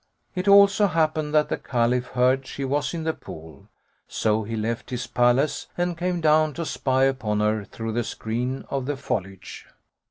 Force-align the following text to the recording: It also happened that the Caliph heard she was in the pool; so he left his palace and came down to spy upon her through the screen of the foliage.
It 0.33 0.47
also 0.47 0.87
happened 0.87 1.31
that 1.35 1.49
the 1.49 1.59
Caliph 1.59 2.07
heard 2.07 2.47
she 2.47 2.65
was 2.65 2.95
in 2.95 3.03
the 3.03 3.13
pool; 3.13 3.67
so 4.07 4.41
he 4.41 4.55
left 4.55 4.89
his 4.89 5.05
palace 5.05 5.67
and 5.77 5.95
came 5.95 6.21
down 6.21 6.55
to 6.55 6.65
spy 6.65 7.03
upon 7.03 7.39
her 7.39 7.63
through 7.65 7.91
the 7.93 8.03
screen 8.03 8.65
of 8.71 8.87
the 8.87 8.97
foliage. 8.97 9.67